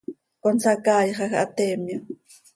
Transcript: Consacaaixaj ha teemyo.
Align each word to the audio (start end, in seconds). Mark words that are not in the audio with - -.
Consacaaixaj 0.47 1.29
ha 1.35 1.43
teemyo. 1.61 1.97